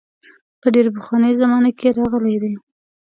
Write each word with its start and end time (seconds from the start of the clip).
په 0.61 0.67
ډېره 0.73 0.89
پخوانۍ 0.97 1.33
زمانه 1.41 1.71
کې 1.79 1.89
راغلي 1.97 2.35
دي. 2.43 2.53